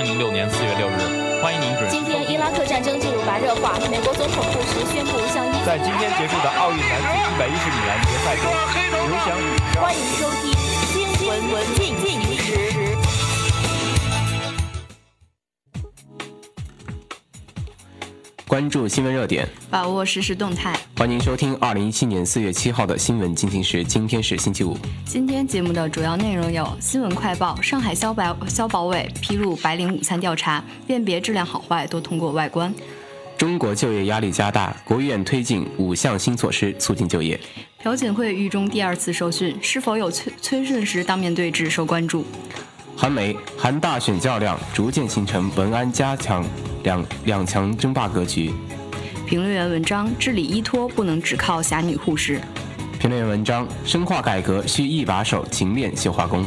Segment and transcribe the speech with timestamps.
[0.00, 0.96] 千零六年四月六日，
[1.42, 1.90] 欢迎您准时。
[1.90, 8.48] 今天伊拉克战争进入白热化，美国总统布什宣布向伊在今天结束的奥运男子一百一十米栏决赛中，
[8.96, 9.44] 刘翔宇。
[9.76, 10.56] 欢迎收听
[10.88, 11.92] 新闻文进
[18.50, 20.76] 关注新闻热点，把握实时动态。
[20.96, 23.84] 欢迎收听二零一七年四月七号的新闻进行时。
[23.84, 24.76] 今天是星期五。
[25.06, 32.74] 今天节目的主要内容有：新闻快报，上海消保消保委披露白领午餐调查，辨别质量好坏都通过外观。
[33.38, 37.38] 中国就业压力加大，国务院推进五项新措施促进就业。
[37.84, 42.26] 朴槿惠狱中第二次受训，是否有崔崔顺实当面对质受关注。
[43.00, 46.44] 韩媒，韩大选较量逐渐形成文安加强
[46.82, 48.52] 两两强争霸格局。
[49.26, 52.42] 评论员文章：治理依托不能只靠侠女护士。
[52.98, 56.44] 评论员文章：深化改革需一把手勤练绣花工。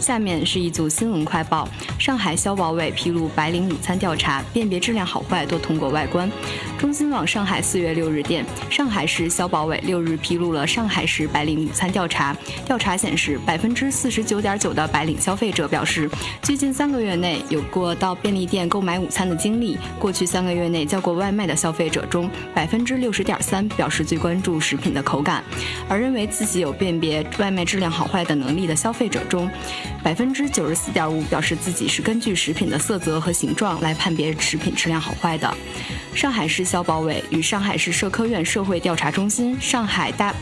[0.00, 6.30] 下面是一组新闻快报：上海消保委披露白领午餐调查，辨别质量好坏都通过外观。
[6.78, 12.36] 中新网上海四月六日电，上海市消保委六日披露了上海市白领午餐调查。
[12.66, 16.08] 调查显示，百分之四十九点九的白领消费者表示，
[16.42, 19.78] 最近三个月内有过到便利店购买午餐的经历。
[19.98, 25.42] 过去三个月内叫过外卖的消费者中，百分之六十点三表示最关注食品的口感，
[25.88, 29.50] 而认为自己有辨别外卖质量好坏的能力的消费者中，
[30.02, 35.52] 百分之九十四点五表示自己是根据食品的色泽和形状来判别食品质量好坏的。
[36.14, 40.34] 上海市消保委与上海市社科院社会调查中心、上海大。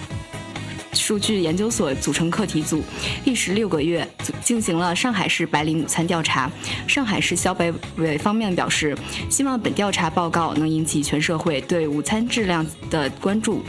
[0.94, 2.82] 数据研究所组成课题组，
[3.24, 4.06] 历时六个月
[4.42, 6.50] 进行了上海市白领午餐调查。
[6.86, 7.64] 上海市消保
[7.96, 8.96] 委方面表示，
[9.28, 13.62] 希望本调查报告能引起全社会对午餐质量的关注，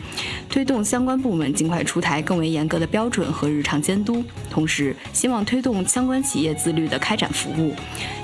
[0.50, 4.24] 推动相关部门尽快出台更为严格的标准和日常监督。
[4.50, 7.74] 同时，希望推动相关企业自律的开展服务。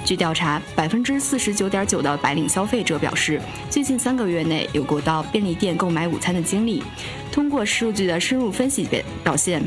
[0.04, 3.40] 据调查，百分之四十九点九的白领消费者表示，
[3.70, 6.84] 最近三个月内有过到便利店购买午餐的经历。
[7.32, 9.64] 通过数据的深入分析表表现。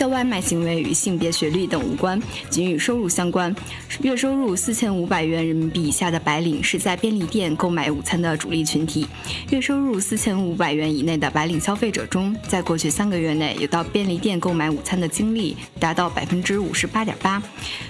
[0.00, 2.18] 叫外卖行为与性别、学历等无关，
[2.48, 3.54] 仅与收入相关。
[4.00, 9.06] 月收入四千五百元人民币以下的白领是在便利店购买午餐的主力群体。
[9.50, 17.42] 月收入四千五百元以内的白领消费者中，在过去三个月内有到便利店购买午餐的经历达到百分之五十八点八。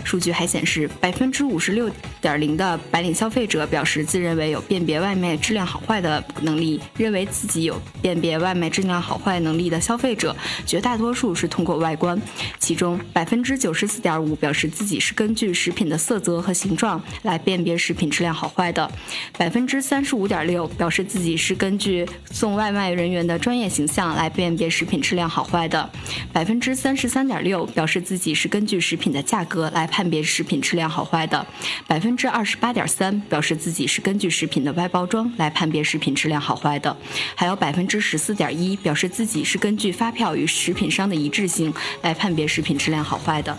[0.02, 1.88] 数据还显示，百分之五十六
[2.20, 6.80] 点零的白领消费者表示自认为有辨别外卖质量好坏的能力。
[6.96, 10.34] 认为自己有辨别外卖质量好坏能力的消费者，
[10.66, 11.96] 绝大多数是通过外。
[12.00, 12.20] 观，
[12.58, 18.90] 其中百分之九十四点五表示自己是根据食品的色泽和形状来辨别食品质量好坏的，
[19.36, 25.90] 百分之三十五点六表示自己是根据送外卖人员的专业形象来辨别食品质量好坏的，
[26.32, 31.46] 百分之三十三点六表示自己是根据食品的价格来判别食品质量好坏的，
[31.86, 36.96] 百分之二十八点三表示自己是根据食品的外包装来判别食品质量好坏的，
[37.34, 41.72] 还有百分之十四点一表示自己是根据发票与食品商的一致性。
[42.02, 43.56] 来判别食品质量好坏的。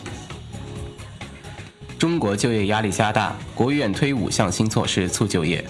[1.98, 5.64] 中国就业压力加大，国务院推五项新措施促就业。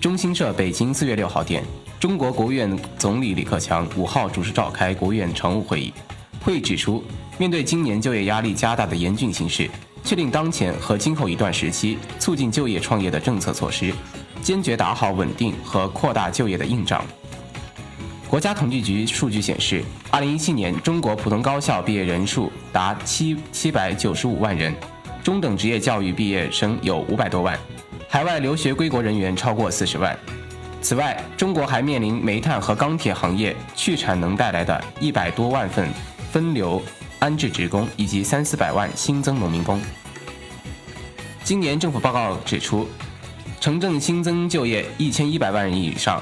[0.00, 1.62] 中新社北京四月六号电，
[2.00, 5.94] 中国国务院总理李克强五号主持召开国务院常务会议，
[6.44, 7.04] 会议指出，
[7.38, 9.70] 面对今年就业压力加大的严峻形势，
[10.02, 13.94] 确定当前和今后一段时期促进就业创业的政策措施，
[14.42, 17.04] 坚决打好稳定和扩大就业的硬仗。
[18.32, 24.74] 国家统计局数据显示，二零一七年中国普通高校毕业人数达七七百九十五万人，
[25.22, 27.58] 中等职业教育毕业生有五百多万，
[28.08, 30.18] 海外留学归国人员超过四十万。
[30.80, 35.86] 此外，中国还面临煤炭和钢铁行业去产能带来的一百多万份
[36.30, 36.82] 分流
[37.18, 39.78] 安置职工以及三四百万新增农民工。
[41.44, 42.88] 今年政府报告指出，
[43.60, 46.18] 城镇新增就业一千一百万人以上。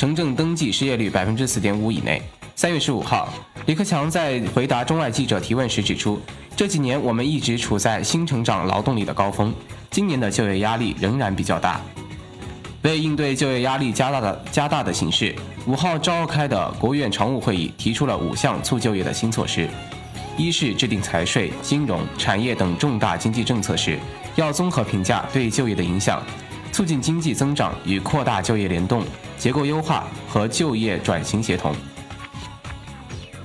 [0.00, 2.22] 城镇登记失业率百分之四点五以内。
[2.56, 3.28] 三月十五号，
[3.66, 6.18] 李克强在回答中外记者提问时指出，
[6.56, 9.54] 这几年我们一直处在新成长劳动力的高峰，
[9.90, 11.78] 今年的就业压力仍然比较大。
[12.80, 15.36] 为应对就业压力加大的加大的形势，
[15.66, 19.68] 五号召开的国务院常务会议提出了五项促就业的新措施：
[20.34, 23.98] 一是制定财税、金融、产业等重大经济政策时，
[24.34, 26.22] 要综合评价对就业的影响。
[26.72, 29.04] 促进经济增长与扩大就业联动、
[29.36, 31.74] 结构优化和就业转型协同。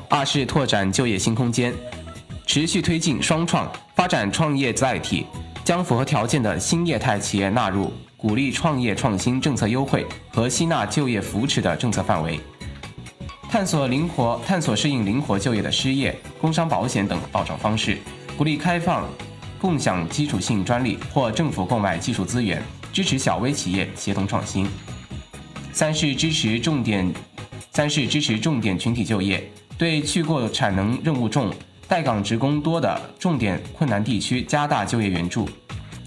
[0.10, 1.74] 二是拓展就业新空间，
[2.46, 5.26] 持续推进双创，发展创业载体，
[5.64, 12.40] 将符合条件的新业态企业纳入鼓励创业创新政策优惠和吸纳就业扶持的政策范围，
[13.50, 17.98] 探索灵活探索适应灵活就业的失业、工伤保险等保障方式，
[18.38, 19.08] 鼓励开放。
[19.62, 22.62] 共享基础性专利或政府购买技术资源，
[22.96, 24.66] 支持小微企业协同创新。
[25.74, 27.14] 三是支持重点，
[27.74, 31.54] 三是支持重点群体就业，对去过产能任务重、
[31.90, 35.50] 待岗职工多的重点困难地区加大就业援助，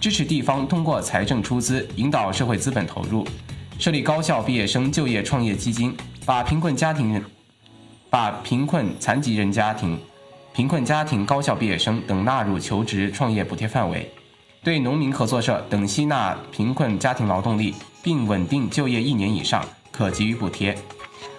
[0.00, 3.22] 支持地方通过财政出资引导社会资本投入，
[3.78, 5.94] 设立高校毕业生就业创业基金，
[6.24, 7.22] 把贫困家庭人、
[8.08, 10.00] 把贫困残疾人家庭、
[10.54, 14.10] 贫困家庭高校毕业生等纳入求职创业补贴范围，
[14.62, 17.74] 对农民合作社等吸纳贫困家庭劳动力。
[18.00, 20.74] 并稳定就业一年以上，可给予补贴。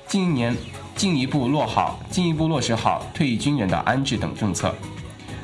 [0.06, 0.56] 近一年
[0.96, 4.76] 进一步落好，进一步落实好退役军人的安置等政策。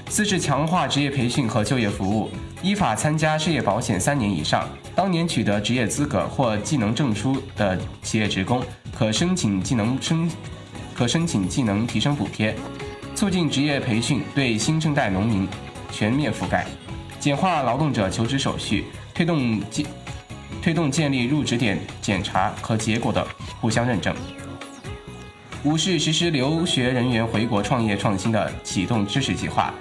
[0.07, 2.29] 四是强化职业培训和就业服务。
[2.61, 8.61] 依法参加失业保险三年以上，当年取得职业资格或技能证书的企业职工，
[8.93, 10.29] 可申请技能申，
[10.93, 12.55] 可申请技能提升补贴。
[13.15, 15.47] 促进职业培训对新生代农民
[15.91, 16.67] 全面覆盖，
[17.25, 19.83] 简化劳动者求职手续，推动建。
[20.61, 23.27] 推动建立入职点检查和结果的
[23.59, 24.15] 互相认证。
[25.63, 29.73] 五是实施留学人员回国创业创新的启动支持计划，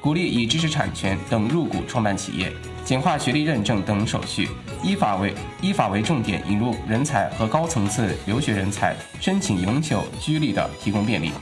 [0.00, 2.52] 鼓励以知识产权等入股创办企业，
[2.84, 4.48] 简化学历认证等手续，
[4.80, 11.32] 依法为依法为重点引入人才和高层次留学人才申请永久居立的提供便利。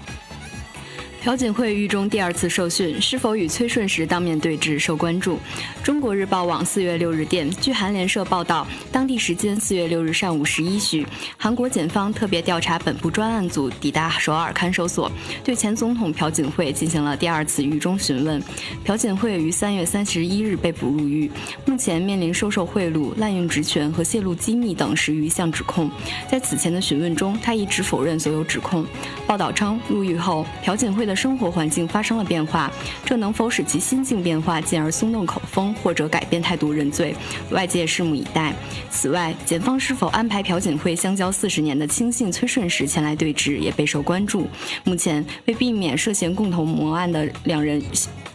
[1.25, 5.39] 朴槿惠狱中第二次受讯，是否与崔顺实当面对质受关注。
[5.83, 11.07] 中国日报网四月六日电，据韩联社报道，当地时间四月六日上午十一许，
[11.39, 15.11] 韩国检方特别调查本部专案组抵达首尔看守所，
[15.43, 18.43] 对前总统朴槿惠进行了第二次狱中询问。
[18.85, 21.31] 朴槿惠于三月三十一日被捕入狱，
[21.65, 25.91] 目前面临收受贿赂、滥用职权和泄露机密等十余项指控。
[26.31, 28.85] 在此前的询问中，他一直否认所有指控。
[29.27, 32.71] 报道称，入狱后，朴槿惠的生活环境发生了变化，
[33.05, 37.15] 这能否使其心境变化，进而松动口风或者改变态度认罪，
[37.51, 38.55] 外界拭目以待。
[38.91, 44.47] 此外，检方是否安排朴槿惠相交四十年的亲信崔顺实前来对质，也备受关注。
[44.85, 47.83] 目前，为避免涉嫌共同谋案的两人。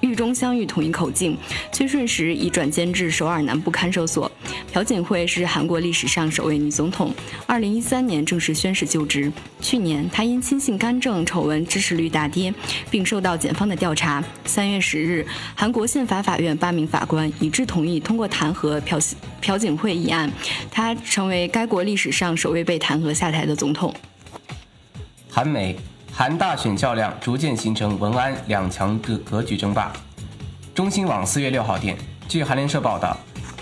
[0.01, 1.37] 狱中相遇统一口径，
[1.71, 4.31] 崔顺实已转监至首尔南部看守所。
[4.71, 7.13] 朴槿惠是韩国历史上首位女总统，
[7.45, 9.31] 二零一三年正式宣誓就职。
[9.59, 12.53] 去年，她因亲信干政丑闻支持率大跌，
[12.89, 14.23] 并受到检方的调查。
[14.45, 15.25] 三月十日，
[15.55, 18.99] 韩国宪法法院八名法官一致同意通过弹劾朴
[19.41, 20.31] 朴槿惠一案，
[20.71, 23.93] 她成为该国历史上首位被弹劾下台的总统。
[25.29, 25.75] 韩媒。
[26.11, 29.91] 韩大选较量逐渐形成文安两强的格局争霸。
[30.75, 31.97] 中新网四月六号电，
[32.27, 33.15] 据韩联社报道，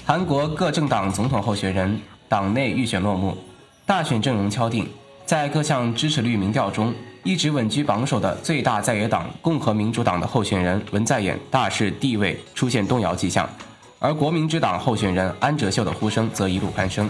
[0.06, 3.38] 韩国各政党总统候选人党内预选落幕，
[3.86, 4.88] 大选阵容敲定。
[5.26, 13.48] 在各项支持率民调中，一直稳居榜首的最大在野党共和民主党的候选人文在寅大势地位出现动摇迹象，
[14.00, 17.10] 而国民之党候选人安哲秀的呼声则一路攀升。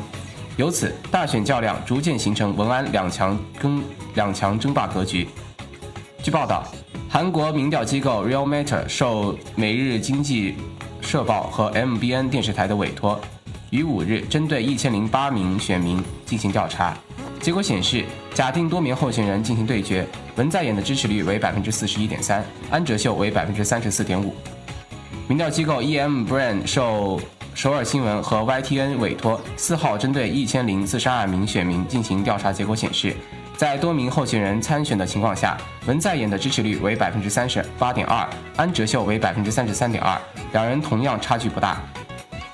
[0.57, 3.83] 由此，大选较量逐渐形成文安两强争
[4.15, 5.27] 两强争霸格局。
[6.24, 6.68] 据报道，
[7.07, 10.56] 韩国民调机构 Real Matter 受《每日经济
[11.00, 13.21] 社报》和 MBN 电视台的委托，
[13.69, 16.98] 于五日针对一千零八名选民进行调查。
[17.39, 24.33] 结果显示，假定多名候选人进行对决，文在寅的支持率为百分之四十一点三，安哲秀为百分之三十四点五。
[25.28, 27.21] 民调机构 EM Brand 受。
[27.57, 33.16] 首尔新闻和 YTN 委托，四号针对一千零四十二名选民进行调查，结果显示，
[33.57, 40.16] 在多名候选人参选的情况下，文在寅的支持率为百分之三十八点二，安哲秀为百分之三十三点二，
[40.52, 41.81] 两人同样差距不大。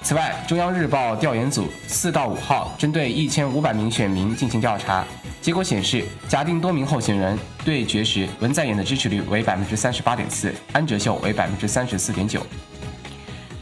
[0.01, 5.03] 此外，中央日报调研组四到五号针对一千五百名选民进行调查，
[5.41, 12.41] 结果显示，假定多名候选人对决时，文在寅的支持率为百分之三十八点四，安哲秀为百分之三十四点九。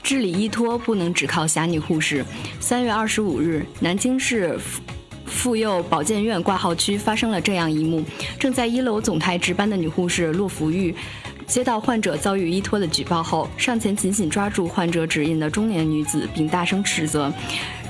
[0.03, 2.25] 治理依托不能只靠侠女护士。
[2.59, 4.81] 三月二十五日，南京市妇
[5.25, 8.03] 妇幼保健院挂号区发生了这样一幕：
[8.37, 10.93] 正在一楼总台值班的女护士骆福玉，
[11.47, 17.31] 接到患者遭遇医托的举报后，上前紧紧抓住患者指引的中年女子，并大声斥责。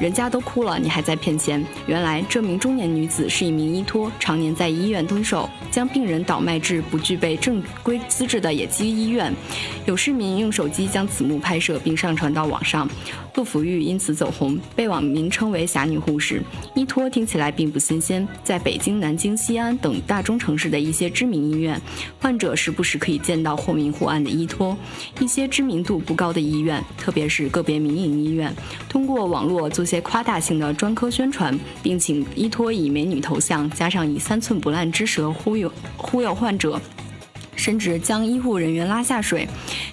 [0.01, 1.63] 人家都哭了，你还在骗钱？
[1.85, 9.31] 原来这名中年女子是一名医托，常年在医院蹲守，将病人倒卖至不具备正规资质的野鸡医院。
[9.85, 12.89] 有市民用手机将此幕拍摄并上传到网上，
[13.31, 16.41] 杜福玉因此走红，被网民称为“侠女护士”。
[16.73, 21.79] 医托听起来并不新鲜，在北京、南京、西安等大中城市的一些知名医院，
[22.19, 24.75] 患者时不时可以见到或明或暗的医托。
[25.19, 28.51] 一些知名度不高的医院，特别是个别民营医院，
[28.89, 29.85] 通过网络做。
[29.91, 36.79] 些夸大性的专科宣传，并请依托以美女头像，加上以三寸不烂之舌忽悠忽悠患者，
[37.57, 39.45] 甚至将医护人员拉下水，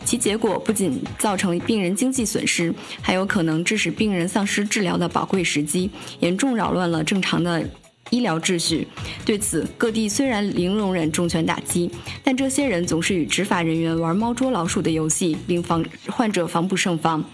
[0.04, 5.90] 其结果不仅造成病人经济损失，还有可能致使病人丧失治疗的宝贵时机，
[6.20, 7.68] 严重扰乱了正常的
[8.10, 8.86] 医疗秩序。
[9.24, 11.90] 对此，各地虽然零容忍重拳打击，
[12.22, 17.24] 但这些人总是与执法人员玩猫捉老鼠的游戏，令防患者防不胜防。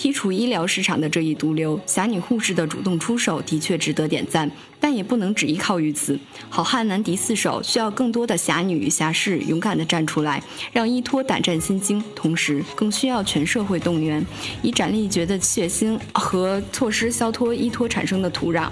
[0.00, 6.18] 剔除医疗市场的这一毒瘤，侠女护士的主动出手的确值得点赞，但也不能只依靠于此。
[6.48, 10.42] 好汉难敌四手，需要更多的侠女与侠士勇敢地站出来，
[10.72, 12.02] 让依托胆战心惊。
[12.16, 14.24] 同时，更需要全社会动员，
[14.62, 18.70] 以斩立决的血腥和措施消脱医托产生的土壤。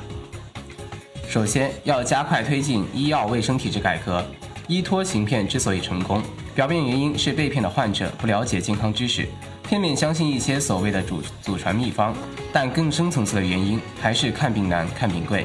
[1.28, 4.24] 首先，要加快推进医药卫生体制改革。
[4.66, 6.22] 医托行骗之所以成功，
[6.54, 9.28] 表面原因是被骗的患者不了解健康知识。
[9.68, 12.14] 片面相信一些所谓的祖祖传秘方，
[12.50, 15.44] 但更深层次的原因还是看病难、看病贵。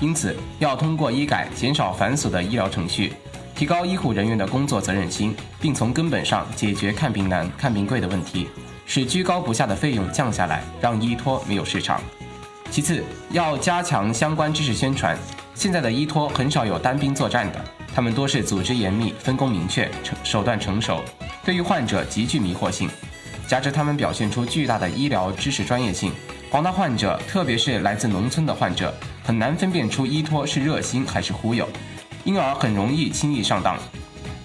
[0.00, 3.12] 因此，要通过医改减少繁琐的医疗程序，
[3.54, 8.48] 提高医护人员的工作责任心，并从根本上解决看病难、看病贵的问题，
[8.86, 12.00] 使居高不下的费用降下来，让医托没有市场。
[12.70, 15.18] 其次，要加强相关知识宣传。
[15.54, 17.62] 现在的医托很少有单兵作战的，
[17.94, 21.04] 他们多是组织严密、分工明确、成手段成熟，
[21.44, 22.88] 对于患者极具迷惑性。
[23.50, 26.12] 加之他们表现出巨大的医疗知识专业性，
[26.48, 31.68] 广大患者，特别是来自农村的患者，很难分辨出依托是热心还是忽悠，
[32.22, 33.76] 因而很容易轻易上当。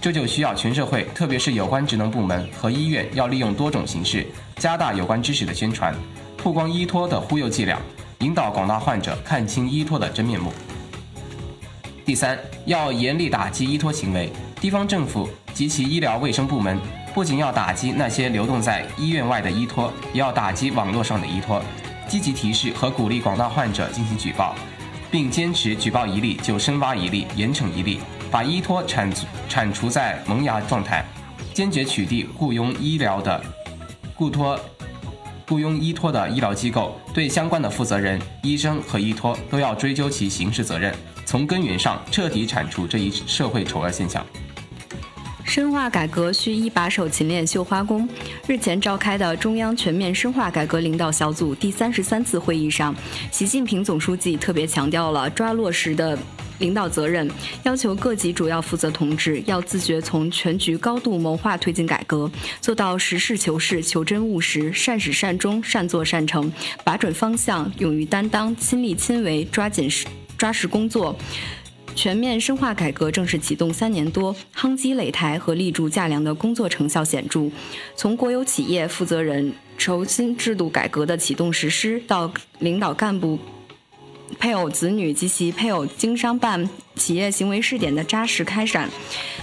[0.02, 5.94] 这就需要全社会，特别是有关职能部门和医院，要利用多种形式，加大有关知识的宣传，
[6.36, 7.80] 曝光依托的忽悠伎俩，
[8.22, 10.52] 引导广大患者看清依托的真面目。
[12.04, 16.80] 第三，要严厉打击依托行为，地方政府及其医疗卫生部门。
[17.16, 21.64] 不仅要打击那些流动在医院外的医托，也要打击网络上的医托，
[22.10, 24.54] 积极提示和鼓励广大患者进行举报，
[25.10, 29.10] 并坚持举报一例就深挖一例，严惩一例，把医托铲
[29.48, 31.06] 铲除在萌芽状态，
[31.54, 33.42] 坚决取缔雇佣医疗的
[34.14, 34.60] 雇托、
[35.48, 40.94] 雇佣医托的医疗机构，对相关的负责人、医生和医托都要追究其刑事责任，
[41.26, 44.26] 从根源上彻底铲除这一社会丑恶现象。
[45.46, 48.08] 深化改革需一把手勤练绣花功。
[48.48, 52.94] 日前召开的中央全面深化改革领导小组第三十三次会议上，
[53.32, 56.18] 习近平总书记特别强调了抓落实的
[56.60, 57.30] 领导责任，
[57.64, 66.52] 要求各级主要负责同志要自觉从全局高度谋划推进改革，做到实事求是、求真务实、善始善终、善作善成，
[66.84, 70.06] 把准方向、勇于担当、亲力亲为、抓紧实
[70.38, 71.18] 抓实工作。
[71.96, 77.50] 全面深化改革正式启动三年多，夯基垒台和立柱架梁的工作成效显著。
[77.96, 83.40] 从国有企业负责人酬薪制度改革的启动实施，到领导干部。
[84.38, 88.90] 配偶子女及其配偶经商办企业行为试点的扎实开展，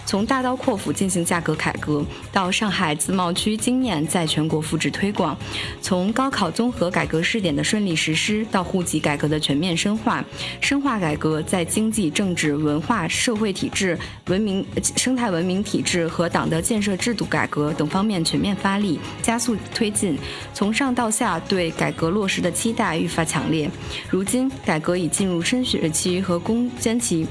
[0.04, 5.34] 从大刀阔斧进行价格改革，到上海自贸区经验在全国复制推广；
[5.80, 10.22] 从高考综合改革试点的顺利实施，到户籍改革的全面深化。
[10.60, 14.62] 深化改革在经济、政治、文化、社会体制、文明、
[14.96, 20.18] 生态文明体制和党的建设制度改革等方面全面发力，加速推进。
[20.52, 23.70] 从上到下对改革落实的期待愈发强烈。
[24.10, 24.82] 如今改。
[24.82, 27.24] 革已进入深学期和攻坚期，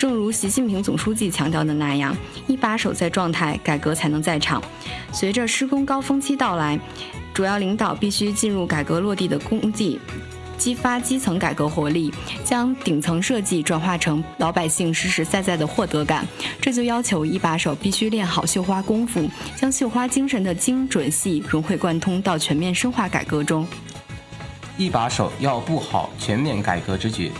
[0.00, 2.16] 正如习近平总书记强调的那样，
[2.46, 4.62] 一把手在状态，改革才能在场。
[5.12, 6.80] 随着施工高峰期到来，
[7.34, 10.00] 主要领导必须进入改革落地的工地，
[10.56, 12.10] 激发基层改革活力，
[12.42, 16.26] 将顶层设计转化成老百姓实实在在的获得感。
[16.62, 23.68] 这就要求一把手必须练好绣花功夫，将绣花精神的精准细融会贯通到全面深化改革中。
[24.78, 27.30] 一把手要布好全面改革之局，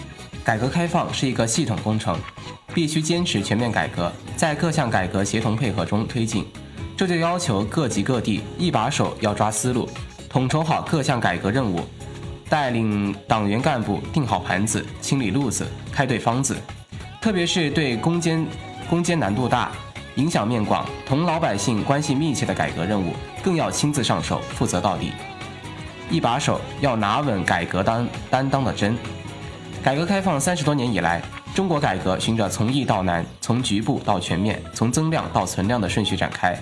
[0.50, 2.18] 改革开放是一个系统工程，
[2.74, 6.44] 必须坚持全面改革，在各项改革协同配合中推进。
[6.96, 9.88] 这就要求各级各地一把手要抓思路，
[10.28, 11.78] 统筹好各项改革任务，
[12.48, 16.56] 带领党员干部定好盘子、清理路子、开对方子。
[17.20, 18.44] 特别是对攻坚、
[18.88, 19.70] 攻坚难度大、
[20.16, 25.12] 影响面广、同老百姓关系密切的改革任务，更要亲自上手，负责到底。
[26.10, 28.98] 一把手要拿稳改革担担当的针。
[29.82, 31.22] 改革开放三十多年以来，
[31.54, 36.54] 中国改革循着从易到难、从局部到全面、从增量到存量的顺序展开。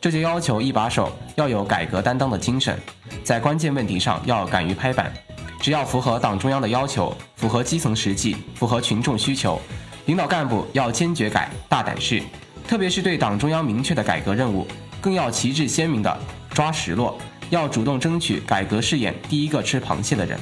[0.00, 2.78] 这就要求一把手要有改革担当的精神，
[3.22, 5.12] 在关键问题上要敢于拍板。
[5.60, 9.60] 只要符合党中央的要求，符合基层实际，符合群众需求，
[10.06, 12.22] 领导干部要坚决改、大胆试。
[12.66, 14.66] 特别是对党中央明确的改革任务，
[14.98, 16.18] 更要旗帜鲜明地
[16.50, 17.18] 抓实落。
[17.50, 20.40] 要主动争取改革试验第一个吃螃蟹的人，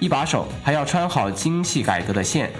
[0.00, 2.50] 一把手还要穿好精细改革的线，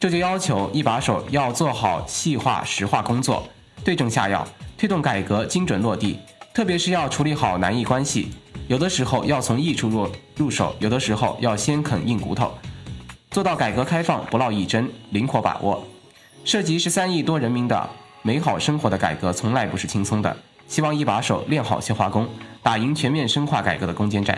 [0.00, 3.48] 这就要求一把手要做好细化实化工作，
[3.84, 6.18] 对症下药，推动改革精准落地。
[6.52, 8.30] 特别是要处理好难易关系，
[8.66, 12.52] 有的时候要从易处入入手，有的时候要先啃硬骨头，
[13.30, 15.86] 做到改革开放不落一针，灵活把握。
[16.44, 17.88] 涉及十三亿多人民的
[18.22, 20.36] 美好生活的改革，从来不是轻松的。
[20.66, 22.28] 希望一把手练好绣花功，
[22.60, 24.36] 打赢全面深化改革的攻坚战。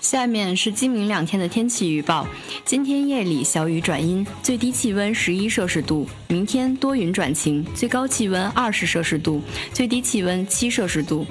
[0.00, 2.26] 下面是今明两天的天气预报：
[2.64, 11.26] 今天夜里小雨转阴，最低气温十一摄氏度；明天多云转晴，最高气温二十摄氏度，最低气温七摄氏度。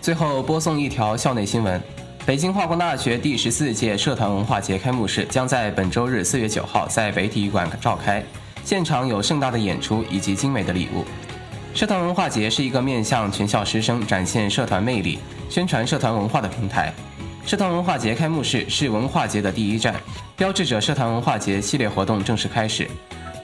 [0.00, 1.80] 最后播送一条校内新闻：
[2.26, 8.22] 北京化工大学第十四届社团文化节开幕式将在本周日四月九号在北体育馆召开，
[8.64, 11.04] 现场有盛大的演出以及精美的礼物。
[11.72, 16.92] 社团文化节是一个面向全校师生展现社团魅力、宣传社团文化的平台。
[17.44, 19.94] 社团文化节开幕式是文化节的第一站，
[20.36, 22.88] 标志着社团文化节系列活动正式开始。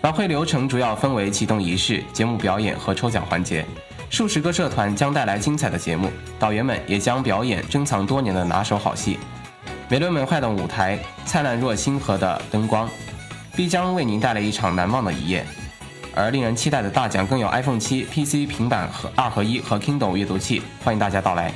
[0.02, 3.64] 晚会流程主要分为启动仪式、节目表演和抽奖环节。
[4.08, 9.18] 数十个社团将带来精彩的节目，导员们也将表演珍藏多年的拿手好戏。
[9.88, 12.88] 美轮美奂的舞台、灿烂若星河的灯光，
[13.56, 15.44] 必将为您带来一场难忘的一夜。
[16.14, 21.52] 而令人期待的大奖更有 iPhone 7、PC、平板和二合一和 Kindle 阅读器，欢迎大家到来。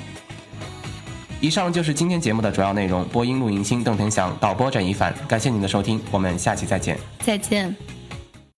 [1.41, 3.05] 以上就是今天节目的主要内容。
[3.09, 5.15] 播音陆迎星、邓腾祥，导播展一凡。
[5.27, 6.99] 感谢您的收听，我们下期再见。
[7.21, 8.00] 再见。